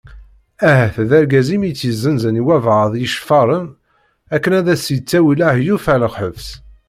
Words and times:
Ahat 0.69 0.95
d 1.09 1.11
argaz-im 1.17 1.63
i 1.69 1.71
tt-yezzenzen 1.73 2.39
i 2.41 2.43
wabɛaḍ 2.47 2.91
iceffaren 3.05 3.65
akken 4.35 4.53
ad 4.59 4.67
as-yettawi 4.73 5.33
lahyuf 5.39 5.85
ɣer 5.89 5.99
lḥebs. 6.07 6.47